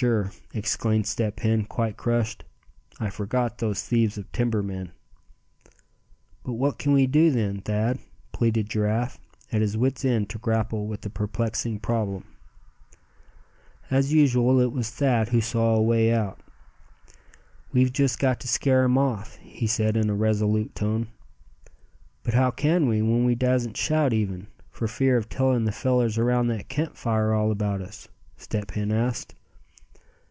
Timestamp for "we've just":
17.70-18.18